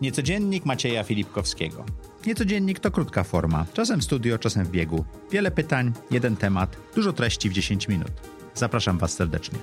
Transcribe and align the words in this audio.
Niecodziennik 0.00 0.64
Macieja 0.64 1.04
Filipkowskiego. 1.04 1.84
Niecodziennik 2.26 2.80
to 2.80 2.90
krótka 2.90 3.24
forma, 3.24 3.66
czasem 3.72 4.00
w 4.00 4.04
studio, 4.04 4.38
czasem 4.38 4.64
w 4.64 4.70
biegu. 4.70 5.04
Wiele 5.32 5.50
pytań, 5.50 5.92
jeden 6.10 6.36
temat, 6.36 6.76
dużo 6.94 7.12
treści 7.12 7.50
w 7.50 7.52
10 7.52 7.88
minut. 7.88 8.10
Zapraszam 8.54 8.98
Was 8.98 9.12
serdecznie. 9.12 9.58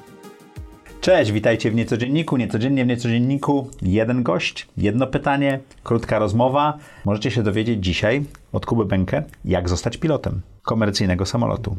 Cześć, 1.02 1.32
witajcie 1.32 1.72
w 1.72 1.76
Niecodzienniku. 1.76 2.38
Niecodziennie 2.38 2.86
w 2.86 2.88
Niecodzienniku 2.88 3.70
jeden 3.82 4.24
gość, 4.24 4.68
jedno 4.78 5.08
pytanie, 5.08 5.60
krótka 5.84 6.20
rozmowa. 6.20 6.78
Możecie 7.06 7.32
się 7.32 7.44
dowiedzieć 7.44 7.84
dzisiaj 7.84 8.26
od 8.52 8.66
Kuby 8.66 8.86
Bękę, 8.86 9.24
jak 9.46 9.70
zostać 9.70 9.98
pilotem 9.98 10.42
komercyjnego 10.66 11.26
samolotu. 11.26 11.76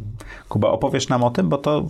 Kuba, 0.49 0.69
opowiesz 0.69 1.09
nam 1.09 1.25
o 1.25 1.31
tym, 1.31 1.49
bo 1.49 1.59
to 1.59 1.87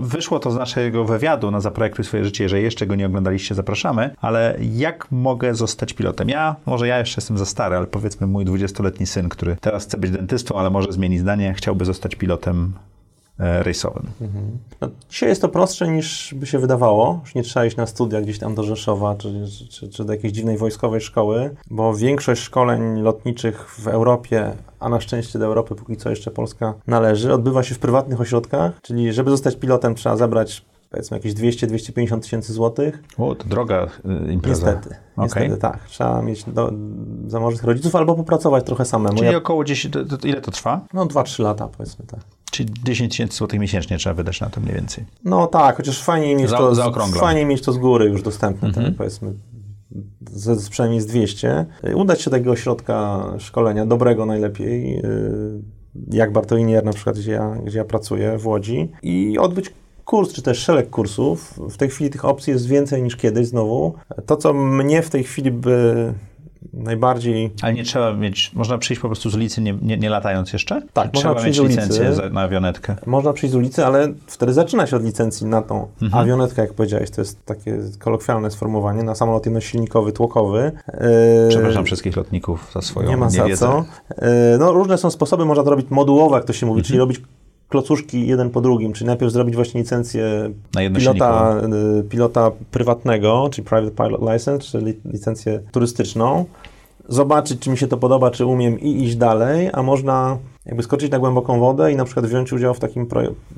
wyszło 0.00 0.38
to 0.38 0.50
z 0.50 0.56
naszego 0.56 1.04
wywiadu 1.04 1.50
na 1.50 1.60
Zaprojektuj 1.60 2.04
swoje 2.04 2.24
życie. 2.24 2.44
Jeżeli 2.44 2.62
jeszcze 2.62 2.86
go 2.86 2.94
nie 2.94 3.06
oglądaliście, 3.06 3.54
zapraszamy. 3.54 4.10
Ale 4.20 4.56
jak 4.60 5.06
mogę 5.10 5.54
zostać 5.54 5.92
pilotem? 5.92 6.28
Ja, 6.28 6.56
może 6.66 6.88
ja 6.88 6.98
jeszcze 6.98 7.20
jestem 7.20 7.38
za 7.38 7.46
stary, 7.46 7.76
ale 7.76 7.86
powiedzmy 7.86 8.26
mój 8.26 8.44
20-letni 8.44 9.06
syn, 9.06 9.28
który 9.28 9.56
teraz 9.60 9.84
chce 9.84 9.98
być 9.98 10.10
dentystą, 10.10 10.58
ale 10.58 10.70
może 10.70 10.92
zmieni 10.92 11.18
zdanie, 11.18 11.54
chciałby 11.54 11.84
zostać 11.84 12.14
pilotem 12.14 12.72
rejsowym. 13.38 14.06
Mhm. 14.20 14.58
No, 14.80 14.88
dzisiaj 15.08 15.28
jest 15.28 15.42
to 15.42 15.48
prostsze 15.48 15.88
niż 15.88 16.34
by 16.34 16.46
się 16.46 16.58
wydawało. 16.58 17.20
Już 17.24 17.34
nie 17.34 17.42
trzeba 17.42 17.66
iść 17.66 17.76
na 17.76 17.86
studia 17.86 18.20
gdzieś 18.20 18.38
tam 18.38 18.54
do 18.54 18.62
Rzeszowa 18.62 19.14
czy, 19.14 19.46
czy, 19.70 19.88
czy 19.88 20.04
do 20.04 20.12
jakiejś 20.12 20.32
dziwnej 20.32 20.56
wojskowej 20.56 21.00
szkoły, 21.00 21.54
bo 21.70 21.94
większość 21.94 22.42
szkoleń 22.42 23.02
lotniczych 23.02 23.70
w 23.70 23.88
Europie, 23.88 24.52
a 24.80 24.88
na 24.88 25.00
szczęście 25.00 25.38
do 25.38 25.44
Europy 25.44 25.74
póki 25.74 25.96
co 25.96 26.10
jeszcze 26.10 26.30
Polska 26.30 26.74
należy, 26.86 27.32
odbywa 27.32 27.62
się 27.62 27.74
w 27.74 27.78
prywatnych 27.78 28.20
ośrodkach, 28.20 28.72
czyli 28.82 29.12
żeby 29.12 29.30
zostać 29.30 29.56
pilotem 29.56 29.94
trzeba 29.94 30.16
zebrać 30.16 30.64
powiedzmy 30.90 31.16
jakieś 31.16 31.34
200-250 31.34 32.20
tysięcy 32.20 32.52
złotych. 32.52 33.02
O, 33.18 33.34
to 33.34 33.44
droga 33.44 33.86
y, 34.28 34.32
impreza. 34.32 34.66
Niestety, 34.66 34.96
okay. 35.16 35.24
niestety 35.24 35.56
tak. 35.56 35.84
Trzeba 35.88 36.22
mieć 36.22 36.44
do, 36.44 36.72
zamożnych 37.26 37.64
rodziców 37.64 37.96
albo 37.96 38.14
popracować 38.14 38.64
trochę 38.64 38.84
samemu. 38.84 39.16
Czyli 39.16 39.30
ja... 39.30 39.38
około 39.38 39.64
10, 39.64 39.94
to, 39.94 40.16
to 40.16 40.26
ile 40.26 40.40
to 40.40 40.50
trwa? 40.50 40.80
No 40.92 41.06
2-3 41.06 41.42
lata 41.42 41.68
powiedzmy 41.68 42.06
tak. 42.06 42.20
Czyli 42.56 42.70
10 42.84 43.10
tysięcy 43.10 43.36
złotych 43.36 43.60
miesięcznie 43.60 43.98
trzeba 43.98 44.14
wydać 44.14 44.40
na 44.40 44.50
to 44.50 44.60
mniej 44.60 44.74
więcej. 44.74 45.04
No 45.24 45.46
tak, 45.46 45.76
chociaż 45.76 46.02
fajnie 46.02 46.36
mieć, 46.36 46.50
za, 46.50 46.56
to, 46.56 46.74
mieć 47.46 47.62
to 47.62 47.72
z 47.72 47.78
góry 47.78 48.04
już 48.04 48.22
dostępne, 48.22 48.68
mhm. 48.68 48.86
tak, 48.86 48.94
powiedzmy 48.94 49.32
z, 50.30 50.60
z, 50.60 50.68
przynajmniej 50.68 51.00
z 51.00 51.06
200. 51.06 51.66
Udać 51.94 52.22
się 52.22 52.30
do 52.30 52.30
takiego 52.30 52.52
ośrodka 52.52 53.24
szkolenia, 53.38 53.86
dobrego 53.86 54.26
najlepiej, 54.26 54.98
y, 54.98 55.02
jak 56.10 56.32
Bartolinier 56.32 56.84
na 56.84 56.92
przykład, 56.92 57.18
gdzie 57.18 57.32
ja, 57.32 57.56
gdzie 57.64 57.78
ja 57.78 57.84
pracuję 57.84 58.38
w 58.38 58.46
Łodzi 58.46 58.92
i 59.02 59.38
odbyć 59.38 59.72
kurs, 60.04 60.32
czy 60.32 60.42
też 60.42 60.58
szereg 60.58 60.90
kursów. 60.90 61.60
W 61.70 61.76
tej 61.76 61.88
chwili 61.88 62.10
tych 62.10 62.24
opcji 62.24 62.52
jest 62.52 62.66
więcej 62.66 63.02
niż 63.02 63.16
kiedyś 63.16 63.46
znowu. 63.46 63.94
To, 64.26 64.36
co 64.36 64.54
mnie 64.54 65.02
w 65.02 65.10
tej 65.10 65.24
chwili 65.24 65.50
by 65.50 66.14
najbardziej... 66.72 67.50
Ale 67.62 67.72
nie 67.74 67.84
trzeba 67.84 68.12
mieć, 68.12 68.50
można 68.54 68.78
przyjść 68.78 69.02
po 69.02 69.08
prostu 69.08 69.30
z 69.30 69.34
ulicy 69.34 69.60
nie, 69.60 69.74
nie, 69.82 69.96
nie 69.96 70.10
latając 70.10 70.52
jeszcze? 70.52 70.82
Tak, 70.92 71.12
trzeba 71.12 71.28
można 71.28 71.34
przyjść 71.34 71.60
mieć 71.60 71.68
licencję 71.68 72.08
ulicy, 72.08 72.30
na 72.30 72.40
awionetkę. 72.40 72.96
Można 73.06 73.32
przyjść 73.32 73.52
z 73.52 73.56
ulicy, 73.56 73.86
ale 73.86 74.12
wtedy 74.26 74.52
zaczyna 74.52 74.86
się 74.86 74.96
od 74.96 75.04
licencji 75.04 75.46
na 75.46 75.62
tą 75.62 75.88
mhm. 76.02 76.22
awionetkę, 76.22 76.62
jak 76.62 76.74
powiedziałeś, 76.74 77.10
to 77.10 77.20
jest 77.20 77.44
takie 77.44 77.78
kolokwialne 77.98 78.50
sformułowanie, 78.50 79.02
na 79.02 79.14
samolot 79.14 79.46
jednosilnikowy, 79.46 80.12
tłokowy. 80.12 80.72
Przepraszam 81.48 81.84
wszystkich 81.84 82.16
lotników 82.16 82.70
za 82.74 82.82
swoją 82.82 83.08
Nie 83.08 83.16
ma 83.16 83.30
za 83.30 83.56
co. 83.56 83.84
No, 84.58 84.72
różne 84.72 84.98
są 84.98 85.10
sposoby, 85.10 85.44
można 85.44 85.64
to 85.64 85.70
robić 85.70 85.86
modułowo, 85.90 86.36
jak 86.36 86.44
to 86.44 86.52
się 86.52 86.66
mówi, 86.66 86.78
mhm. 86.78 86.86
czyli 86.86 86.98
robić 86.98 87.20
klocuszki 87.68 88.26
jeden 88.26 88.50
po 88.50 88.60
drugim, 88.60 88.92
czyli 88.92 89.06
najpierw 89.06 89.32
zrobić 89.32 89.54
właśnie 89.54 89.80
licencję 89.80 90.50
pilota, 90.96 91.60
y, 92.00 92.02
pilota 92.02 92.50
prywatnego, 92.70 93.48
czyli 93.52 93.68
Private 93.68 94.04
Pilot 94.04 94.20
License, 94.20 94.58
czyli 94.58 94.94
licencję 95.04 95.60
turystyczną, 95.72 96.44
zobaczyć, 97.08 97.60
czy 97.60 97.70
mi 97.70 97.78
się 97.78 97.86
to 97.86 97.96
podoba, 97.96 98.30
czy 98.30 98.46
umiem 98.46 98.80
i 98.80 99.04
iść 99.04 99.16
dalej, 99.16 99.70
a 99.72 99.82
można 99.82 100.38
jakby 100.66 100.82
skoczyć 100.82 101.10
na 101.10 101.18
głęboką 101.18 101.60
wodę 101.60 101.92
i 101.92 101.96
na 101.96 102.04
przykład 102.04 102.26
wziąć 102.26 102.52
udział 102.52 102.74
w 102.74 102.78
takim 102.78 103.06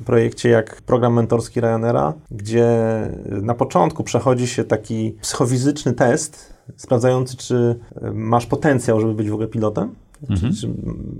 projekcie 0.06 0.48
jak 0.48 0.82
program 0.82 1.14
mentorski 1.14 1.60
Ryanaira, 1.60 2.12
gdzie 2.30 2.68
na 3.26 3.54
początku 3.54 4.04
przechodzi 4.04 4.46
się 4.46 4.64
taki 4.64 5.14
psychofizyczny 5.20 5.92
test, 5.92 6.54
sprawdzający, 6.76 7.36
czy 7.36 7.78
masz 8.12 8.46
potencjał, 8.46 9.00
żeby 9.00 9.14
być 9.14 9.30
w 9.30 9.32
ogóle 9.32 9.48
pilotem 9.48 9.94
mhm. 10.30 10.52
czy, 10.52 10.60
czy, 10.60 10.68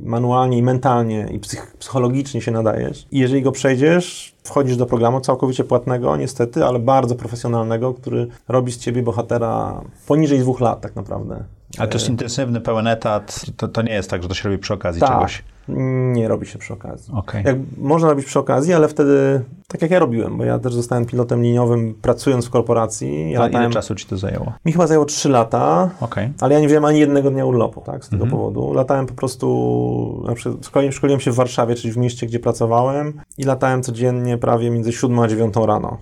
manualnie 0.02 0.58
i 0.58 0.62
mentalnie 0.62 1.28
i 1.32 1.38
psych, 1.38 1.76
psychologicznie 1.78 2.40
się 2.40 2.50
nadajesz. 2.50 3.06
I 3.10 3.18
jeżeli 3.18 3.42
go 3.42 3.52
przejdziesz, 3.52 4.34
wchodzisz 4.44 4.76
do 4.76 4.86
programu 4.86 5.20
całkowicie 5.20 5.64
płatnego, 5.64 6.16
niestety, 6.16 6.64
ale 6.64 6.78
bardzo 6.78 7.14
profesjonalnego, 7.14 7.94
który 7.94 8.26
robi 8.48 8.72
z 8.72 8.78
ciebie 8.78 9.02
bohatera 9.02 9.80
poniżej 10.06 10.38
dwóch 10.38 10.60
lat 10.60 10.80
tak 10.80 10.96
naprawdę. 10.96 11.44
Ale 11.78 11.88
to 11.88 11.98
jest 11.98 12.08
intensywny, 12.08 12.60
pełen 12.60 12.86
etat, 12.86 13.46
to, 13.56 13.68
to 13.68 13.82
nie 13.82 13.92
jest 13.92 14.10
tak, 14.10 14.22
że 14.22 14.28
to 14.28 14.34
się 14.34 14.48
robi 14.48 14.58
przy 14.58 14.74
okazji 14.74 15.00
tak. 15.00 15.10
czegoś. 15.10 15.42
Nie 15.68 16.28
robi 16.28 16.46
się 16.46 16.58
przy 16.58 16.72
okazji. 16.72 17.14
Okay. 17.14 17.42
Jak, 17.42 17.56
można 17.78 18.08
robić 18.08 18.26
przy 18.26 18.38
okazji, 18.38 18.74
ale 18.74 18.88
wtedy, 18.88 19.44
tak 19.68 19.82
jak 19.82 19.90
ja 19.90 19.98
robiłem, 19.98 20.38
bo 20.38 20.44
ja 20.44 20.58
też 20.58 20.74
zostałem 20.74 21.06
pilotem 21.06 21.42
liniowym 21.42 21.94
pracując 22.02 22.46
w 22.46 22.50
korporacji. 22.50 23.30
Ja 23.30 23.38
A 23.38 23.42
latałem, 23.42 23.64
ile 23.66 23.72
czasu 23.72 23.94
ci 23.94 24.06
to 24.06 24.16
zajęło? 24.16 24.52
Mi 24.64 24.72
chyba 24.72 24.86
zajęło 24.86 25.04
3 25.04 25.28
lata, 25.28 25.90
okay. 26.00 26.32
ale 26.40 26.54
ja 26.54 26.60
nie 26.60 26.66
wziąłem 26.66 26.84
ani 26.84 27.00
jednego 27.00 27.30
dnia 27.30 27.44
urlopu, 27.44 27.80
tak, 27.80 28.04
z 28.04 28.08
tego 28.08 28.24
mhm. 28.24 28.40
powodu. 28.40 28.72
Latałem 28.72 29.06
po 29.06 29.14
prostu, 29.14 30.24
na 30.26 30.34
przykład 30.34 30.66
szkoliłem, 30.66 30.92
szkoliłem 30.92 31.20
się 31.20 31.30
w 31.30 31.34
Warszawie, 31.34 31.74
czyli 31.74 31.92
w 31.92 31.96
mieście, 31.96 32.26
gdzie 32.26 32.38
pracowałem 32.38 33.20
i 33.38 33.44
latałem 33.44 33.82
codziennie 33.82 34.38
prawie 34.38 34.70
między 34.70 34.92
7 34.92 35.18
a 35.18 35.28
9 35.28 35.54
rano 35.66 35.98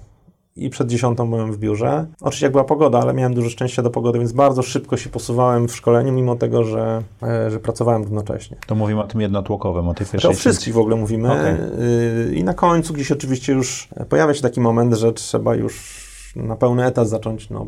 i 0.57 0.71
przed 0.71 0.89
dziesiątą 0.89 1.31
byłem 1.31 1.53
w 1.53 1.59
biurze. 1.59 2.07
Oczywiście 2.21 2.47
jak 2.47 2.53
była 2.53 2.65
pogoda, 2.65 2.99
ale 2.99 3.15
miałem 3.15 3.35
dużo 3.35 3.51
szczęścia 3.51 3.83
do 3.83 3.91
pogody, 3.91 4.19
więc 4.19 4.33
bardzo 4.33 4.63
szybko 4.63 4.97
się 4.97 5.11
posuwałem 5.11 5.69
w 5.69 5.77
szkoleniu, 5.77 6.13
mimo 6.13 6.37
tego, 6.37 6.65
że, 6.65 7.03
e, 7.23 7.51
że 7.51 7.61
pracowałem 7.61 8.03
równocześnie. 8.03 8.57
To 8.67 8.75
mówimy 8.75 9.01
o 9.01 9.07
tym 9.07 9.21
jednotłokowym, 9.21 9.89
o 9.89 9.95
tej 9.95 10.07
pierwszej 10.07 10.21
To 10.21 10.29
o 10.29 10.41
wszystkich 10.41 10.75
w 10.75 10.79
ogóle 10.79 10.97
mówimy. 10.97 11.33
Okay. 11.33 12.35
I 12.35 12.45
na 12.45 12.55
końcu 12.55 12.93
gdzieś 12.93 13.13
oczywiście 13.13 13.53
już 13.53 13.89
pojawia 14.09 14.35
się 14.35 14.43
taki 14.43 14.61
moment, 14.61 14.95
że 14.95 15.13
trzeba 15.13 15.55
już 15.55 16.07
na 16.37 16.57
pełny 16.57 16.85
etat 16.85 17.09
zacząć 17.09 17.51
no, 17.51 17.67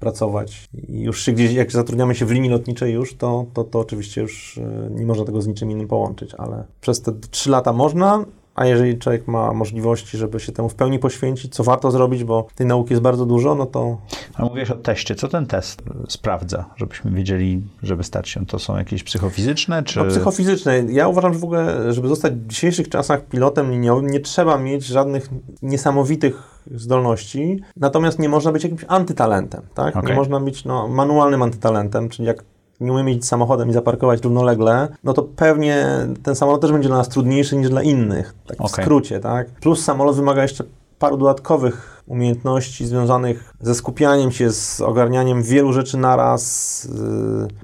pracować. 0.00 0.68
I 0.88 1.00
już 1.00 1.22
się 1.22 1.32
gdzieś, 1.32 1.52
jak 1.52 1.72
zatrudniamy 1.72 2.14
się 2.14 2.26
w 2.26 2.30
linii 2.30 2.50
lotniczej 2.50 2.92
już, 2.92 3.14
to, 3.14 3.46
to, 3.54 3.64
to 3.64 3.80
oczywiście 3.80 4.20
już 4.20 4.58
e, 4.58 4.90
nie 4.90 5.06
można 5.06 5.24
tego 5.24 5.42
z 5.42 5.46
niczym 5.46 5.70
innym 5.70 5.88
połączyć, 5.88 6.34
ale 6.34 6.64
przez 6.80 7.02
te 7.02 7.12
trzy 7.30 7.50
lata 7.50 7.72
można, 7.72 8.24
a 8.54 8.66
jeżeli 8.66 8.98
człowiek 8.98 9.28
ma 9.28 9.52
możliwości, 9.52 10.18
żeby 10.18 10.40
się 10.40 10.52
temu 10.52 10.68
w 10.68 10.74
pełni 10.74 10.98
poświęcić, 10.98 11.54
co 11.54 11.64
warto 11.64 11.90
zrobić, 11.90 12.24
bo 12.24 12.46
tej 12.54 12.66
nauki 12.66 12.92
jest 12.92 13.02
bardzo 13.02 13.26
dużo, 13.26 13.54
no 13.54 13.66
to... 13.66 13.98
A 14.34 14.44
mówisz 14.44 14.70
o 14.70 14.74
teście. 14.74 15.14
Co 15.14 15.28
ten 15.28 15.46
test 15.46 15.82
sprawdza, 16.08 16.64
żebyśmy 16.76 17.10
wiedzieli, 17.10 17.62
żeby 17.82 18.04
stać 18.04 18.28
się? 18.28 18.46
To 18.46 18.58
są 18.58 18.76
jakieś 18.76 19.02
psychofizyczne, 19.02 19.82
czy... 19.82 19.98
No, 19.98 20.04
psychofizyczne. 20.04 20.84
Ja 20.88 21.08
uważam, 21.08 21.32
że 21.32 21.38
w 21.38 21.44
ogóle, 21.44 21.92
żeby 21.92 22.08
zostać 22.08 22.32
w 22.32 22.46
dzisiejszych 22.46 22.88
czasach 22.88 23.24
pilotem 23.24 23.70
liniowym, 23.70 24.10
nie 24.10 24.20
trzeba 24.20 24.58
mieć 24.58 24.84
żadnych 24.86 25.28
niesamowitych 25.62 26.60
zdolności, 26.74 27.60
natomiast 27.76 28.18
nie 28.18 28.28
można 28.28 28.52
być 28.52 28.62
jakimś 28.62 28.84
antytalentem, 28.88 29.62
tak? 29.74 29.96
Okay. 29.96 30.10
Nie 30.10 30.16
można 30.16 30.40
być 30.40 30.64
no, 30.64 30.88
manualnym 30.88 31.42
antytalentem, 31.42 32.08
czyli 32.08 32.28
jak 32.28 32.44
nie 32.80 32.92
umiemy 32.92 33.10
jeździć 33.10 33.26
samochodem 33.26 33.70
i 33.70 33.72
zaparkować 33.72 34.22
równolegle, 34.22 34.88
no 35.04 35.12
to 35.12 35.22
pewnie 35.22 35.86
ten 36.22 36.34
samolot 36.34 36.60
też 36.60 36.72
będzie 36.72 36.88
dla 36.88 36.98
nas 36.98 37.08
trudniejszy 37.08 37.56
niż 37.56 37.68
dla 37.68 37.82
innych, 37.82 38.34
tak 38.46 38.60
okay. 38.60 38.68
w 38.68 38.70
skrócie, 38.70 39.20
tak? 39.20 39.46
Plus 39.48 39.84
samolot 39.84 40.16
wymaga 40.16 40.42
jeszcze 40.42 40.64
paru 40.98 41.16
dodatkowych 41.16 42.02
umiejętności 42.06 42.86
związanych 42.86 43.54
ze 43.60 43.74
skupianiem 43.74 44.32
się, 44.32 44.52
z 44.52 44.80
ogarnianiem 44.80 45.42
wielu 45.42 45.72
rzeczy 45.72 45.96
naraz, 45.96 46.88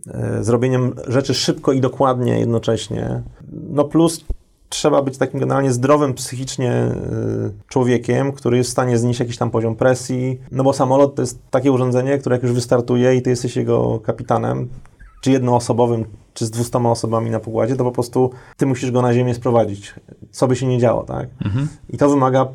yy, 0.06 0.44
zrobieniem 0.44 0.94
rzeczy 1.08 1.34
szybko 1.34 1.72
i 1.72 1.80
dokładnie 1.80 2.40
jednocześnie. 2.40 3.22
No 3.70 3.84
plus 3.84 4.24
trzeba 4.70 5.02
być 5.02 5.18
takim 5.18 5.40
generalnie 5.40 5.72
zdrowym 5.72 6.14
psychicznie 6.14 6.72
y, 6.72 7.52
człowiekiem, 7.68 8.32
który 8.32 8.56
jest 8.56 8.70
w 8.70 8.72
stanie 8.72 8.98
znieść 8.98 9.20
jakiś 9.20 9.36
tam 9.36 9.50
poziom 9.50 9.76
presji, 9.76 10.40
no 10.52 10.64
bo 10.64 10.72
samolot 10.72 11.14
to 11.14 11.22
jest 11.22 11.38
takie 11.50 11.72
urządzenie, 11.72 12.18
które 12.18 12.36
jak 12.36 12.42
już 12.42 12.52
wystartuje 12.52 13.14
i 13.14 13.22
ty 13.22 13.30
jesteś 13.30 13.56
jego 13.56 14.00
kapitanem, 14.00 14.68
czy 15.20 15.30
jednoosobowym, 15.30 16.04
czy 16.34 16.46
z 16.46 16.50
dwustoma 16.50 16.90
osobami 16.90 17.30
na 17.30 17.40
pokładzie, 17.40 17.76
to 17.76 17.84
po 17.84 17.92
prostu 17.92 18.30
ty 18.56 18.66
musisz 18.66 18.90
go 18.90 19.02
na 19.02 19.14
ziemię 19.14 19.34
sprowadzić, 19.34 19.94
co 20.30 20.48
by 20.48 20.56
się 20.56 20.66
nie 20.66 20.78
działo, 20.78 21.02
tak? 21.02 21.28
Mhm. 21.44 21.68
I 21.90 21.98
to 21.98 22.10
wymaga 22.10 22.46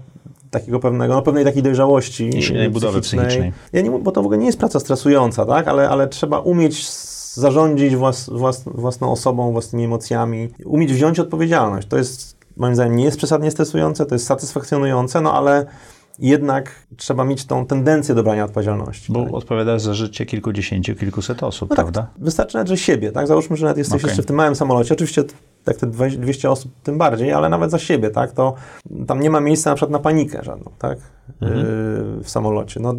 takiego 0.51 0.79
pewnego, 0.79 1.13
no 1.13 1.21
pewnej 1.21 1.45
takiej 1.45 1.63
dojrzałości 1.63 2.38
I 2.38 2.44
silnej 2.44 2.69
budowy 2.69 3.01
psychicznej. 3.01 3.53
Ja 3.73 3.81
nie, 3.81 3.91
bo 3.91 4.12
to 4.12 4.21
w 4.21 4.25
ogóle 4.25 4.38
nie 4.38 4.45
jest 4.45 4.59
praca 4.59 4.79
stresująca, 4.79 5.45
tak? 5.45 5.67
Ale, 5.67 5.89
ale 5.89 6.07
trzeba 6.07 6.39
umieć 6.39 6.89
zarządzić 7.33 7.95
włas, 7.95 8.29
włas, 8.29 8.63
własną 8.65 9.12
osobą, 9.12 9.51
własnymi 9.51 9.83
emocjami, 9.83 10.50
umieć 10.65 10.94
wziąć 10.94 11.19
odpowiedzialność. 11.19 11.88
To 11.88 11.97
jest, 11.97 12.38
moim 12.57 12.75
zdaniem, 12.75 12.95
nie 12.95 13.06
jest 13.06 13.17
przesadnie 13.17 13.51
stresujące, 13.51 14.06
to 14.06 14.15
jest 14.15 14.25
satysfakcjonujące, 14.25 15.21
no 15.21 15.33
ale 15.33 15.65
jednak 16.19 16.71
trzeba 16.97 17.25
mieć 17.25 17.45
tą 17.45 17.65
tendencję 17.65 18.15
do 18.15 18.23
brania 18.23 18.45
odpowiedzialności. 18.45 19.13
Bo 19.13 19.23
tak? 19.23 19.33
odpowiadasz 19.33 19.81
za 19.81 19.94
życie 19.94 20.25
kilkudziesięciu, 20.25 20.95
kilkuset 20.95 21.44
osób, 21.44 21.69
no 21.69 21.75
tak, 21.75 21.85
prawda? 21.85 22.01
Tak, 22.01 22.23
wystarczy 22.23 22.56
nawet, 22.56 22.67
że 22.67 22.77
siebie, 22.77 23.12
tak? 23.12 23.27
Załóżmy, 23.27 23.57
że 23.57 23.65
nawet 23.65 23.77
jesteś 23.77 24.01
okay. 24.01 24.09
jeszcze 24.09 24.23
w 24.23 24.25
tym 24.25 24.35
małym 24.35 24.56
samolocie. 24.56 24.94
Oczywiście 24.94 25.23
jak 25.67 25.77
te 25.77 25.88
200 25.88 26.51
osób, 26.51 26.71
tym 26.83 26.97
bardziej, 26.97 27.31
ale 27.31 27.50
nawet 27.50 27.71
za 27.71 27.79
siebie, 27.79 28.09
tak? 28.09 28.31
To 28.31 28.53
tam 29.07 29.19
nie 29.19 29.29
ma 29.29 29.39
miejsca 29.39 29.69
na 29.69 29.75
przykład 29.75 29.91
na 29.91 30.00
panikę 30.00 30.44
żadną, 30.44 30.71
tak? 30.79 30.97
Mhm. 31.41 31.59
Yy, 31.59 32.23
w 32.23 32.29
samolocie. 32.29 32.79
No, 32.79 32.94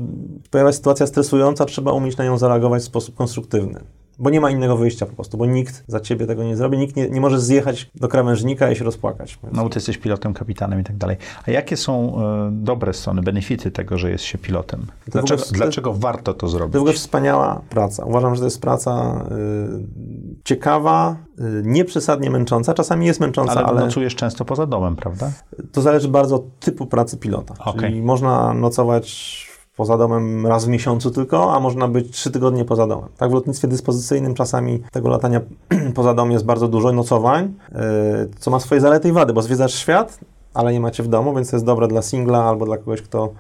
pojawia 0.51 0.73
się 0.73 0.77
sytuacja 0.77 1.07
stresująca, 1.07 1.65
trzeba 1.65 1.93
umieć 1.93 2.17
na 2.17 2.25
nią 2.25 2.39
zareagować 2.39 2.83
w 2.83 2.87
sposób 2.87 3.15
konstruktywny. 3.15 3.81
Bo 4.19 4.31
nie 4.31 4.41
ma 4.41 4.51
innego 4.51 4.77
wyjścia 4.77 5.07
po 5.07 5.13
prostu, 5.13 5.39
bo 5.39 5.47
nikt 5.47 5.85
za 5.87 6.01
ciebie 6.01 6.27
tego 6.27 6.45
nie 6.45 6.57
zrobi, 6.57 6.79
nikt 6.79 6.97
nie, 6.97 7.11
nie 7.11 7.21
może 7.21 7.41
zjechać 7.41 7.91
do 7.95 8.09
krawężnika 8.09 8.71
i 8.71 8.77
się 8.77 8.85
rozpłakać. 8.85 9.39
No 9.53 9.63
bo 9.63 9.69
ty 9.69 9.77
jesteś 9.77 9.99
pilotem, 9.99 10.35
kapitanem 10.35 10.81
i 10.81 10.85
tak 10.85 10.97
dalej. 10.97 11.17
A 11.47 11.51
jakie 11.51 11.77
są 11.77 12.23
e, 12.23 12.51
dobre 12.53 12.93
strony, 12.93 13.23
benefity 13.23 13.71
tego, 13.71 13.99
że 13.99 14.11
jest 14.11 14.25
się 14.25 14.39
pilotem? 14.39 14.87
Dlaczego, 15.09 15.43
ogóle, 15.43 15.59
dlaczego 15.59 15.93
warto 15.93 16.35
to 16.35 16.49
zrobić? 16.49 16.73
To 16.73 16.79
w 16.79 16.83
ogóle 16.83 16.95
wspaniała 16.95 17.61
praca. 17.71 18.05
Uważam, 18.05 18.35
że 18.35 18.41
to 18.41 18.47
jest 18.47 18.61
praca 18.61 19.25
y, 19.31 20.45
ciekawa, 20.45 21.17
y, 21.41 21.63
nieprzesadnie 21.65 22.31
męcząca. 22.31 22.75
Czasami 22.75 23.07
jest 23.07 23.21
męcząca, 23.21 23.53
ale... 23.53 23.67
Ale 23.67 23.81
nocujesz 23.81 24.15
często 24.15 24.45
poza 24.45 24.67
domem, 24.67 24.97
prawda? 24.97 25.33
To 25.73 25.83
zależy 25.83 26.09
bardzo 26.09 26.37
od 26.37 26.59
typu 26.59 26.87
pracy 26.87 27.17
pilota. 27.17 27.55
Okay. 27.59 27.81
Czyli 27.81 28.03
można 28.03 28.55
nocować 28.55 29.56
poza 29.77 29.99
domem 29.99 30.47
raz 30.47 30.65
w 30.65 30.69
miesiącu 30.69 31.11
tylko, 31.11 31.55
a 31.55 31.61
można 31.61 31.89
być 31.89 32.11
trzy 32.11 32.31
tygodnie 32.31 32.65
poza 32.65 32.87
domem. 32.87 33.09
Tak 33.17 33.31
w 33.31 33.35
lotnictwie 33.35 33.69
dyspozycyjnym 33.69 34.35
czasami 34.35 34.83
tego 34.93 35.09
latania 35.09 35.41
poza 35.95 36.15
domem 36.15 36.33
jest 36.33 36.45
bardzo 36.45 36.69
dużo, 36.69 36.93
nocowań, 36.93 37.55
yy, 37.73 37.79
co 38.39 38.51
ma 38.51 38.61
swoje 38.61 38.81
zalety 38.81 39.09
i 39.09 39.13
wady, 39.13 39.33
bo 39.33 39.43
zwiedzasz 39.43 39.75
świat, 39.75 40.19
ale 40.55 40.73
nie 40.73 40.81
macie 40.81 41.03
w 41.03 41.09
domu, 41.09 41.35
więc 41.35 41.51
to 41.51 41.57
jest 41.57 41.67
dobre 41.67 41.89
dla 41.89 42.03
singla 42.03 42.45
albo 42.45 42.67
dla 42.67 42.77
kogoś, 42.79 43.03
kto 43.03 43.33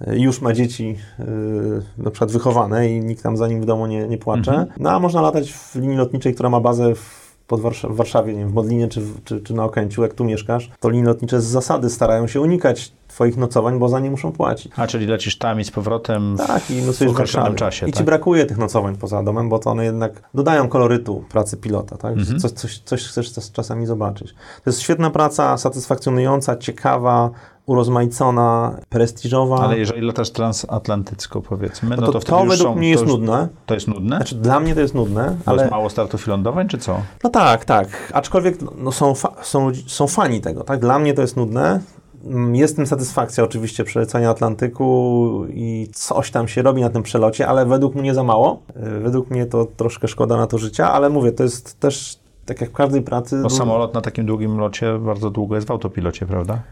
yy, 0.00 0.18
już 0.18 0.40
ma 0.40 0.52
dzieci 0.52 0.96
yy, 1.18 1.82
na 1.98 2.10
przykład 2.10 2.32
wychowane 2.32 2.88
i 2.88 3.00
nikt 3.00 3.22
tam 3.22 3.36
za 3.36 3.48
nim 3.48 3.60
w 3.60 3.64
domu 3.64 3.86
nie, 3.86 4.08
nie 4.08 4.18
płacze. 4.18 4.50
Mhm. 4.50 4.68
No 4.78 4.90
a 4.90 4.98
można 4.98 5.20
latać 5.20 5.52
w 5.52 5.74
linii 5.74 5.96
lotniczej, 5.96 6.34
która 6.34 6.48
ma 6.50 6.60
bazę 6.60 6.94
w 6.94 7.30
pod 7.50 7.60
w 7.60 7.96
Warszawie, 7.96 8.32
nie 8.32 8.38
wiem, 8.38 8.48
w 8.48 8.54
Modlinie 8.54 8.88
czy, 8.88 9.02
czy, 9.24 9.40
czy 9.40 9.54
na 9.54 9.64
Okęciu, 9.64 10.02
jak 10.02 10.14
tu 10.14 10.24
mieszkasz, 10.24 10.70
to 10.80 10.88
linie 10.88 11.04
lotnicze 11.04 11.40
z 11.40 11.44
zasady 11.44 11.90
starają 11.90 12.26
się 12.26 12.40
unikać 12.40 12.92
Twoich 13.10 13.36
nocowań, 13.36 13.78
bo 13.78 13.88
za 13.88 14.00
nie 14.00 14.10
muszą 14.10 14.32
płacić. 14.32 14.72
A, 14.76 14.86
czyli 14.86 15.06
lecisz 15.06 15.38
tam 15.38 15.60
i 15.60 15.64
z 15.64 15.70
powrotem 15.70 16.36
tak, 16.46 16.70
i 16.70 16.80
w 16.80 17.12
Warszawie. 17.12 17.54
czasie. 17.54 17.88
I 17.88 17.92
tak? 17.92 17.98
Ci 17.98 18.04
brakuje 18.04 18.46
tych 18.46 18.58
nocowań 18.58 18.96
poza 18.96 19.22
domem, 19.22 19.48
bo 19.48 19.58
to 19.58 19.70
one 19.70 19.84
jednak 19.84 20.22
dodają 20.34 20.68
kolorytu 20.68 21.24
pracy 21.28 21.56
pilota, 21.56 21.96
tak? 21.96 22.12
Mhm. 22.12 22.40
Coś, 22.40 22.50
coś, 22.50 22.78
coś 22.78 23.08
chcesz 23.08 23.52
czasami 23.52 23.86
zobaczyć. 23.86 24.34
To 24.34 24.70
jest 24.70 24.80
świetna 24.80 25.10
praca, 25.10 25.56
satysfakcjonująca, 25.56 26.56
ciekawa, 26.56 27.30
urozmaicona, 27.66 28.76
prestiżowa. 28.88 29.58
Ale 29.58 29.78
jeżeli 29.78 30.00
latasz 30.00 30.30
transatlantycko, 30.30 31.40
powiedzmy, 31.40 31.96
no, 31.96 31.96
no 31.96 32.06
to, 32.06 32.12
to, 32.12 32.20
to 32.20 32.38
według 32.40 32.58
są, 32.58 32.74
mnie 32.74 32.90
jest 32.90 33.06
nudne. 33.06 33.48
To 33.66 33.74
jest 33.74 33.88
nudne? 33.88 34.16
Znaczy, 34.16 34.34
dla 34.34 34.60
mnie 34.60 34.74
to 34.74 34.80
jest 34.80 34.94
nudne, 34.94 35.36
ale... 35.46 35.58
jest 35.62 35.70
mało 35.70 35.90
startów 35.90 36.26
i 36.26 36.30
lądowań, 36.30 36.68
czy 36.68 36.78
co? 36.78 37.00
No 37.24 37.30
tak, 37.30 37.64
tak. 37.64 38.12
Aczkolwiek 38.14 38.58
no, 38.76 38.92
są, 38.92 39.14
fa 39.14 39.32
są, 39.42 39.72
są 39.86 40.06
fani 40.06 40.40
tego, 40.40 40.64
tak? 40.64 40.80
Dla 40.80 40.98
mnie 40.98 41.14
to 41.14 41.22
jest 41.22 41.36
nudne. 41.36 41.80
Mm, 42.24 42.56
jest 42.56 42.76
tym 42.76 42.86
satysfakcja 42.86 43.44
oczywiście 43.44 43.84
przelecenia 43.84 44.30
Atlantyku 44.30 45.44
i 45.48 45.88
coś 45.92 46.30
tam 46.30 46.48
się 46.48 46.62
robi 46.62 46.80
na 46.80 46.90
tym 46.90 47.02
przelocie, 47.02 47.48
ale 47.48 47.66
według 47.66 47.94
mnie 47.94 48.14
za 48.14 48.22
mało. 48.24 48.62
Y, 48.96 49.00
według 49.00 49.30
mnie 49.30 49.46
to 49.46 49.64
troszkę 49.64 50.08
szkoda 50.08 50.36
na 50.36 50.46
to 50.46 50.58
życia, 50.58 50.92
ale 50.92 51.10
mówię, 51.10 51.32
to 51.32 51.42
jest 51.42 51.80
też 51.80 52.18
tak 52.46 52.60
jak 52.60 52.70
w 52.70 52.72
każdej 52.72 53.02
pracy. 53.02 53.42
Bo 53.42 53.50
samolot 53.50 53.94
na 53.94 54.00
takim 54.00 54.26
długim 54.26 54.58
locie 54.58 54.98
bardzo 54.98 55.30
długo 55.30 55.54
jest 55.54 55.68
w 55.68 55.70
autopilocie, 55.70 56.26
prawda? 56.26 56.62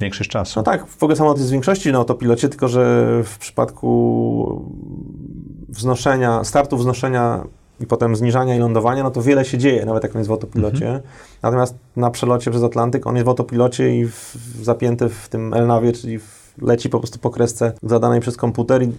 Większość 0.00 0.30
czasu. 0.30 0.60
No 0.60 0.62
tak, 0.62 0.86
w 0.86 1.02
ogóle 1.02 1.16
samolot 1.16 1.38
jest 1.38 1.50
w 1.50 1.52
większości 1.52 1.92
na 1.92 1.98
autopilocie, 1.98 2.48
tylko 2.48 2.68
że 2.68 3.06
w 3.24 3.38
przypadku 3.38 4.64
wznoszenia, 5.68 6.44
startu 6.44 6.76
wznoszenia 6.76 7.44
i 7.84 7.86
potem 7.86 8.16
zniżania 8.16 8.56
i 8.56 8.58
lądowania, 8.58 9.02
no 9.02 9.10
to 9.10 9.22
wiele 9.22 9.44
się 9.44 9.58
dzieje, 9.58 9.86
nawet 9.86 10.02
jak 10.02 10.14
on 10.14 10.18
jest 10.18 10.28
w 10.28 10.32
autopilocie. 10.32 10.86
Mhm. 10.86 11.00
Natomiast 11.42 11.74
na 11.96 12.10
przelocie 12.10 12.50
przez 12.50 12.62
Atlantyk 12.62 13.06
on 13.06 13.14
jest 13.14 13.26
w 13.26 13.28
autopilocie 13.28 13.96
i 13.96 14.06
w, 14.06 14.36
zapięty 14.62 15.08
w 15.08 15.28
tym 15.28 15.54
LNAWie, 15.54 15.92
czyli 15.92 16.18
w, 16.18 16.54
leci 16.62 16.88
po 16.88 16.98
prostu 16.98 17.18
po 17.18 17.30
kresce 17.30 17.72
zadanej 17.82 18.20
przez 18.20 18.36
komputer 18.36 18.82
i, 18.82 18.92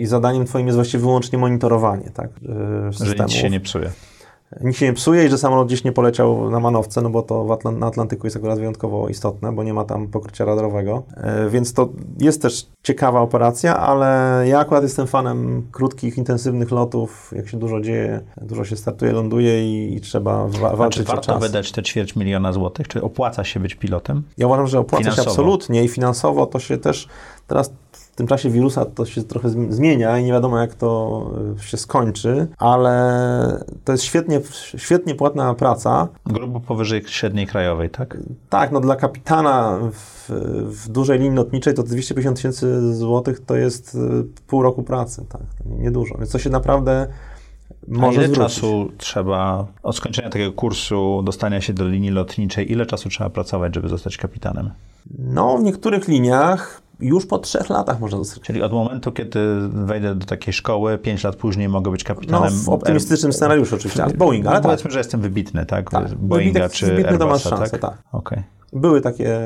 i, 0.00 0.06
zadaniem 0.06 0.44
twoim 0.44 0.66
jest 0.66 0.76
właściwie 0.76 1.00
wyłącznie 1.00 1.38
monitorowanie, 1.38 2.10
tak? 2.14 2.28
Systemów. 2.92 3.16
Że 3.16 3.24
nic 3.24 3.32
się 3.32 3.50
nie 3.50 3.60
psuje 3.60 3.90
nic 4.60 4.76
się 4.76 4.86
nie 4.86 4.92
psuje 4.92 5.26
i 5.26 5.28
że 5.28 5.38
samolot 5.38 5.66
gdzieś 5.66 5.84
nie 5.84 5.92
poleciał 5.92 6.50
na 6.50 6.60
manowce, 6.60 7.02
no 7.02 7.10
bo 7.10 7.22
to 7.22 7.52
Atlant 7.52 7.78
na 7.78 7.86
Atlantyku 7.86 8.26
jest 8.26 8.36
akurat 8.36 8.58
wyjątkowo 8.58 9.08
istotne, 9.08 9.52
bo 9.52 9.62
nie 9.62 9.74
ma 9.74 9.84
tam 9.84 10.08
pokrycia 10.08 10.44
radarowego. 10.44 11.02
E, 11.16 11.50
więc 11.50 11.72
to 11.72 11.88
jest 12.20 12.42
też 12.42 12.66
ciekawa 12.82 13.20
operacja, 13.20 13.76
ale 13.76 14.42
ja 14.48 14.58
akurat 14.58 14.82
jestem 14.82 15.06
fanem 15.06 15.68
krótkich, 15.72 16.18
intensywnych 16.18 16.70
lotów, 16.70 17.32
jak 17.36 17.48
się 17.48 17.58
dużo 17.58 17.80
dzieje, 17.80 18.20
dużo 18.42 18.64
się 18.64 18.76
startuje, 18.76 19.12
ląduje 19.12 19.64
i, 19.64 19.94
i 19.96 20.00
trzeba 20.00 20.46
wa 20.46 20.76
walczyć 20.76 21.06
czy 21.06 21.12
warto 21.12 21.38
wydać 21.38 21.72
te 21.72 21.82
ćwierć 21.82 22.16
miliona 22.16 22.52
złotych? 22.52 22.88
Czy 22.88 23.02
opłaca 23.02 23.44
się 23.44 23.60
być 23.60 23.74
pilotem? 23.74 24.22
Ja 24.38 24.46
uważam, 24.46 24.66
że 24.66 24.78
opłaca 24.78 25.02
finansowo. 25.02 25.24
się 25.24 25.30
absolutnie 25.30 25.84
i 25.84 25.88
finansowo 25.88 26.46
to 26.46 26.58
się 26.58 26.78
też 26.78 27.08
teraz 27.46 27.72
w 28.14 28.16
tym 28.16 28.26
czasie 28.26 28.50
wirusa 28.50 28.84
to 28.84 29.06
się 29.06 29.22
trochę 29.22 29.48
zmienia 29.68 30.18
i 30.18 30.24
nie 30.24 30.32
wiadomo, 30.32 30.58
jak 30.58 30.74
to 30.74 31.30
e, 31.56 31.62
się 31.62 31.76
skończy, 31.76 32.46
ale 32.58 33.64
to 33.84 33.92
jest 33.92 34.04
świetnie, 34.04 34.40
świetnie 34.76 35.14
płatna 35.14 35.54
praca. 35.54 36.08
Grubo 36.26 36.60
powyżej 36.60 37.02
średniej 37.06 37.46
krajowej, 37.46 37.90
tak? 37.90 38.16
Tak, 38.50 38.72
no 38.72 38.80
dla 38.80 38.96
kapitana 38.96 39.78
w, 39.92 40.30
w 40.64 40.88
dużej 40.88 41.18
linii 41.18 41.36
lotniczej 41.36 41.74
to 41.74 41.82
250 41.82 42.36
tysięcy 42.36 42.94
złotych 42.94 43.40
to 43.40 43.56
jest 43.56 43.94
e, 43.94 44.24
pół 44.46 44.62
roku 44.62 44.82
pracy, 44.82 45.24
tak? 45.28 45.42
Niedużo, 45.66 46.14
więc 46.18 46.30
to 46.30 46.38
się 46.38 46.50
naprawdę 46.50 47.06
może 47.88 48.20
A 48.20 48.24
ile 48.24 48.32
zwrócić. 48.34 48.54
czasu 48.54 48.90
trzeba 48.98 49.66
od 49.82 49.96
skończenia 49.96 50.30
takiego 50.30 50.52
kursu, 50.52 51.22
dostania 51.24 51.60
się 51.60 51.72
do 51.72 51.88
linii 51.88 52.10
lotniczej, 52.10 52.72
ile 52.72 52.86
czasu 52.86 53.08
trzeba 53.08 53.30
pracować, 53.30 53.74
żeby 53.74 53.88
zostać 53.88 54.16
kapitanem? 54.16 54.70
No, 55.18 55.58
w 55.58 55.62
niektórych 55.62 56.08
liniach 56.08 56.83
już 57.00 57.26
po 57.26 57.38
trzech 57.38 57.70
latach 57.70 58.00
można 58.00 58.18
zostać. 58.18 58.42
Czyli 58.42 58.62
od 58.62 58.72
momentu, 58.72 59.12
kiedy 59.12 59.38
wejdę 59.68 60.14
do 60.14 60.26
takiej 60.26 60.54
szkoły, 60.54 60.98
pięć 60.98 61.24
lat 61.24 61.36
później 61.36 61.68
mogę 61.68 61.90
być 61.90 62.04
kapitanem. 62.04 62.52
No, 62.54 62.64
w 62.64 62.68
optymistycznym 62.68 63.32
scenariuszu 63.32 63.74
oczywiście, 63.74 64.06
Boeing, 64.16 64.46
ale 64.46 64.56
no, 64.56 64.62
Powiedzmy, 64.62 64.82
tak. 64.82 64.92
że 64.92 64.98
jestem 64.98 65.20
wybitny, 65.20 65.66
tak? 65.66 65.90
tak. 65.90 66.14
Boeinga 66.14 66.60
wybitny, 66.60 66.78
czy 66.78 66.86
wybitny 66.86 67.10
Airbusa, 67.10 67.26
to 67.26 67.32
masz 67.32 67.42
szansę, 67.42 67.78
tak. 67.78 67.80
tak. 67.80 68.02
Okay. 68.12 68.42
Były 68.72 69.00
takie 69.00 69.38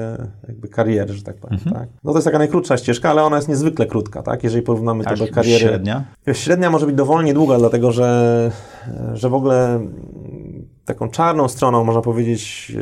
jakby 0.49 0.69
kariery, 0.69 1.15
że 1.15 1.23
tak 1.23 1.37
powiem. 1.37 1.59
Mhm. 1.59 1.77
Tak? 1.77 1.89
No 2.05 2.13
to 2.13 2.19
jest 2.19 2.25
taka 2.25 2.39
najkrótsza 2.39 2.77
ścieżka, 2.77 3.11
ale 3.11 3.23
ona 3.23 3.37
jest 3.37 3.49
niezwykle 3.49 3.87
krótka, 3.87 4.23
tak? 4.23 4.45
Jeżeli 4.45 4.63
porównamy 4.63 5.05
to 5.05 5.17
do 5.17 5.29
kariery. 5.29 5.59
Średnia? 5.61 6.05
Średnia 6.33 6.71
może 6.71 6.87
być 6.87 6.95
dowolnie 6.95 7.35
długa, 7.35 7.59
dlatego 7.59 7.93
że, 7.93 8.51
że 9.15 9.29
w 9.29 9.35
ogóle 9.35 9.81
taką 10.85 11.09
czarną 11.11 11.49
stroną, 11.49 11.85
można 11.85 12.03
powiedzieć, 12.03 12.73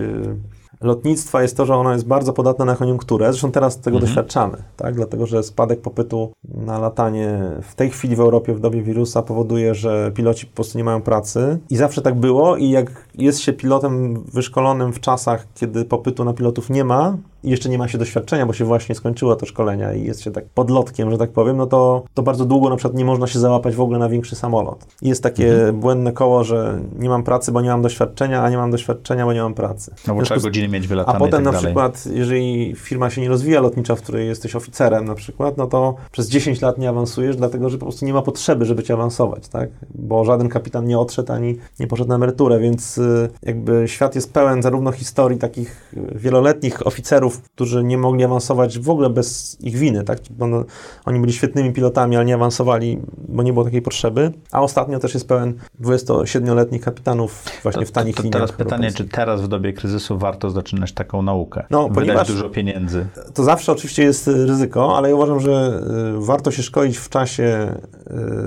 lotnictwa 0.80 1.42
jest 1.42 1.56
to, 1.56 1.66
że 1.66 1.74
ono 1.74 1.92
jest 1.92 2.06
bardzo 2.06 2.32
podatne 2.32 2.64
na 2.64 2.76
koniunkturę. 2.76 3.32
Zresztą 3.32 3.52
teraz 3.52 3.80
tego 3.80 3.96
mhm. 3.96 4.08
doświadczamy, 4.08 4.56
tak? 4.76 4.94
dlatego 4.94 5.26
że 5.26 5.42
spadek 5.42 5.80
popytu 5.80 6.32
na 6.54 6.78
latanie 6.78 7.40
w 7.62 7.74
tej 7.74 7.90
chwili 7.90 8.16
w 8.16 8.20
Europie 8.20 8.54
w 8.54 8.60
dobie 8.60 8.82
wirusa 8.82 9.22
powoduje, 9.22 9.74
że 9.74 10.12
piloci 10.14 10.46
po 10.46 10.54
prostu 10.54 10.78
nie 10.78 10.84
mają 10.84 11.02
pracy. 11.02 11.58
I 11.70 11.76
zawsze 11.76 12.02
tak 12.02 12.14
było 12.14 12.56
i 12.56 12.70
jak 12.70 13.05
jest 13.18 13.40
się 13.40 13.52
pilotem 13.52 14.24
wyszkolonym 14.24 14.92
w 14.92 15.00
czasach, 15.00 15.46
kiedy 15.54 15.84
popytu 15.84 16.24
na 16.24 16.32
pilotów 16.32 16.70
nie 16.70 16.84
ma, 16.84 17.16
i 17.46 17.50
jeszcze 17.50 17.68
nie 17.68 17.78
ma 17.78 17.88
się 17.88 17.98
doświadczenia, 17.98 18.46
bo 18.46 18.52
się 18.52 18.64
właśnie 18.64 18.94
skończyło 18.94 19.36
to 19.36 19.46
szkolenia 19.46 19.94
i 19.94 20.04
jest 20.04 20.22
się 20.22 20.30
tak 20.30 20.44
podlotkiem, 20.54 21.10
że 21.10 21.18
tak 21.18 21.30
powiem, 21.30 21.56
no 21.56 21.66
to, 21.66 22.04
to 22.14 22.22
bardzo 22.22 22.44
długo 22.44 22.70
na 22.70 22.76
przykład 22.76 22.98
nie 22.98 23.04
można 23.04 23.26
się 23.26 23.38
załapać 23.38 23.74
w 23.74 23.80
ogóle 23.80 23.98
na 23.98 24.08
większy 24.08 24.36
samolot. 24.36 24.86
I 25.02 25.08
jest 25.08 25.22
takie 25.22 25.54
mhm. 25.54 25.80
błędne 25.80 26.12
koło, 26.12 26.44
że 26.44 26.80
nie 26.98 27.08
mam 27.08 27.22
pracy, 27.22 27.52
bo 27.52 27.60
nie 27.60 27.68
mam 27.68 27.82
doświadczenia, 27.82 28.42
a 28.42 28.50
nie 28.50 28.56
mam 28.56 28.70
doświadczenia, 28.70 29.24
bo 29.24 29.32
nie 29.32 29.42
mam 29.42 29.54
pracy. 29.54 29.94
No 30.06 30.14
bo 30.14 30.22
trzeba 30.22 30.40
godziny 30.40 30.68
mieć 30.68 30.86
wylatane 30.88 31.16
A 31.16 31.20
potem 31.20 31.44
tak 31.44 31.54
na 31.54 31.60
przykład, 31.60 32.04
jeżeli 32.12 32.74
firma 32.76 33.10
się 33.10 33.20
nie 33.20 33.28
rozwija 33.28 33.60
lotnicza, 33.60 33.96
w 33.96 34.02
której 34.02 34.26
jesteś 34.26 34.56
oficerem 34.56 35.04
na 35.04 35.14
przykład, 35.14 35.56
no 35.56 35.66
to 35.66 35.94
przez 36.12 36.28
10 36.28 36.60
lat 36.60 36.78
nie 36.78 36.88
awansujesz, 36.88 37.36
dlatego 37.36 37.68
że 37.68 37.78
po 37.78 37.86
prostu 37.86 38.06
nie 38.06 38.14
ma 38.14 38.22
potrzeby, 38.22 38.64
żeby 38.64 38.82
cię 38.82 38.94
awansować, 38.94 39.48
tak? 39.48 39.70
Bo 39.94 40.24
żaden 40.24 40.48
kapitan 40.48 40.84
nie 40.84 40.98
odszedł 40.98 41.32
ani 41.32 41.56
nie 41.80 41.86
poszedł 41.86 42.08
na 42.08 42.14
emeryturę, 42.14 42.58
więc 42.58 43.00
jakby 43.42 43.88
świat 43.88 44.14
jest 44.14 44.32
pełen 44.32 44.62
zarówno 44.62 44.92
historii 44.92 45.38
takich 45.38 45.92
wieloletnich 46.14 46.86
oficerów, 46.86 47.42
którzy 47.42 47.84
nie 47.84 47.98
mogli 47.98 48.24
awansować 48.24 48.78
w 48.78 48.90
ogóle 48.90 49.10
bez 49.10 49.56
ich 49.60 49.76
winy, 49.76 50.04
tak? 50.04 50.18
Bo 50.30 50.46
no, 50.46 50.64
oni 51.04 51.20
byli 51.20 51.32
świetnymi 51.32 51.72
pilotami, 51.72 52.16
ale 52.16 52.24
nie 52.24 52.34
awansowali, 52.34 52.98
bo 53.28 53.42
nie 53.42 53.52
było 53.52 53.64
takiej 53.64 53.82
potrzeby. 53.82 54.32
A 54.52 54.62
ostatnio 54.62 54.98
też 54.98 55.14
jest 55.14 55.28
pełen 55.28 55.54
27-letnich 55.80 56.80
kapitanów 56.80 57.44
właśnie 57.62 57.82
to, 57.82 57.88
w 57.88 57.92
tanich 57.92 58.16
to, 58.16 58.22
to 58.22 58.28
Teraz 58.28 58.52
pytanie, 58.52 58.92
czy 58.92 59.04
teraz 59.04 59.42
w 59.42 59.48
dobie 59.48 59.72
kryzysu 59.72 60.18
warto 60.18 60.50
zaczynać 60.50 60.92
taką 60.92 61.22
naukę? 61.22 61.64
No, 61.70 61.88
ponieważ 61.90 62.28
dużo 62.28 62.50
pieniędzy. 62.50 63.06
To 63.34 63.44
zawsze 63.44 63.72
oczywiście 63.72 64.02
jest 64.02 64.26
ryzyko, 64.26 64.96
ale 64.96 65.08
ja 65.08 65.14
uważam, 65.14 65.40
że 65.40 65.82
y, 66.16 66.26
warto 66.26 66.50
się 66.50 66.62
szkolić 66.62 66.98
w 66.98 67.08
czasie 67.08 67.74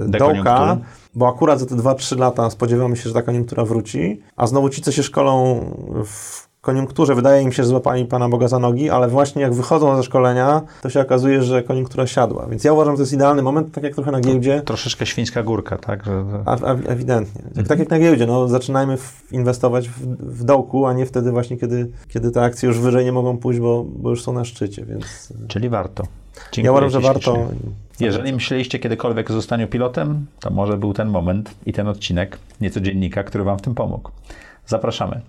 y, 0.05 0.09
dołka, 0.09 0.77
bo 1.15 1.27
akurat 1.27 1.59
za 1.59 1.65
te 1.65 1.75
2-3 1.75 2.19
lata 2.19 2.49
spodziewamy 2.49 2.97
się, 2.97 3.03
że 3.03 3.13
ta 3.13 3.21
koniunktura 3.21 3.65
wróci, 3.65 4.21
a 4.35 4.47
znowu 4.47 4.69
ci, 4.69 4.81
co 4.81 4.91
się 4.91 5.03
szkolą 5.03 5.59
w 6.05 6.49
koniunkturze 6.61 7.15
wydaje 7.15 7.43
im 7.43 7.51
się, 7.51 7.63
że 7.63 7.69
złapali 7.69 8.05
Pana 8.05 8.29
Boga 8.29 8.47
za 8.47 8.59
nogi, 8.59 8.89
ale 8.89 9.07
właśnie 9.07 9.41
jak 9.41 9.53
wychodzą 9.53 9.95
ze 9.95 10.03
szkolenia, 10.03 10.61
to 10.81 10.89
się 10.89 11.01
okazuje, 11.01 11.43
że 11.43 11.63
koniunktura 11.63 12.07
siadła. 12.07 12.47
Więc 12.49 12.63
ja 12.63 12.73
uważam, 12.73 12.93
że 12.93 12.97
to 12.97 13.01
jest 13.01 13.13
idealny 13.13 13.41
moment, 13.41 13.71
tak 13.71 13.83
jak 13.83 13.95
trochę 13.95 14.11
na 14.11 14.21
giełdzie. 14.21 14.61
Troszeczkę 14.65 15.05
świńska 15.05 15.43
górka, 15.43 15.77
tak? 15.77 16.05
Że... 16.05 16.23
A, 16.45 16.51
a, 16.51 16.73
ewidentnie. 16.73 17.41
Mhm. 17.47 17.65
Tak 17.65 17.79
jak 17.79 17.89
na 17.89 17.99
giełdzie, 17.99 18.25
no, 18.25 18.47
zaczynajmy 18.47 18.97
w, 18.97 19.23
inwestować 19.31 19.89
w, 19.89 20.01
w, 20.19 20.43
dołku, 20.43 20.85
a 20.85 20.93
nie 20.93 21.05
wtedy 21.05 21.31
właśnie, 21.31 21.57
kiedy, 21.57 21.91
kiedy 22.07 22.31
te 22.31 22.43
akcje 22.43 22.67
już 22.67 22.79
wyżej 22.79 23.05
nie 23.05 23.11
mogą 23.11 23.37
pójść, 23.37 23.59
bo, 23.59 23.85
bo 23.87 24.09
już 24.09 24.23
są 24.23 24.33
na 24.33 24.45
szczycie, 24.45 24.85
więc... 24.85 25.33
Czyli 25.47 25.69
warto. 25.69 26.03
Dziękuję 26.51 26.65
ja 26.65 26.71
uważam, 26.71 26.89
że 26.89 26.99
warto. 26.99 27.47
Jeżeli 27.99 28.33
myśleliście 28.33 28.79
kiedykolwiek 28.79 29.29
o 29.29 29.33
zostaniu 29.33 29.67
pilotem, 29.67 30.25
to 30.39 30.49
może 30.49 30.77
był 30.77 30.93
ten 30.93 31.09
moment 31.09 31.55
i 31.65 31.73
ten 31.73 31.87
odcinek 31.87 32.37
niecodziennika, 32.61 33.23
który 33.23 33.43
Wam 33.43 33.59
w 33.59 33.61
tym 33.61 33.75
pomógł. 33.75 34.11
Zapraszamy. 34.65 35.21